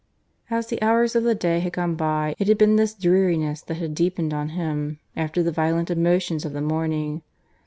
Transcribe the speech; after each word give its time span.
As 0.49 0.65
the 0.65 0.81
hours 0.81 1.15
of 1.15 1.21
the 1.23 1.35
day 1.35 1.59
had 1.59 1.73
gone 1.73 1.93
by 1.93 2.33
it 2.39 2.47
had 2.47 2.57
been 2.57 2.75
this 2.75 2.95
dreariness 2.95 3.61
that 3.61 3.75
had 3.77 3.93
deepened 3.93 4.33
on 4.33 4.49
him, 4.57 4.97
after 5.15 5.43
the 5.43 5.51
violent 5.51 5.91
emotions 5.91 6.43
of 6.43 6.53
the 6.53 6.59
morning. 6.61 7.21